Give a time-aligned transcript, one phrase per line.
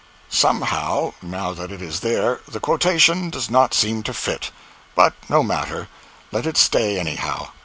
[0.31, 5.89] Somehow, now that it is there, the quotation does not seem to fit—but no matter,
[6.31, 7.49] let it stay, anyhow.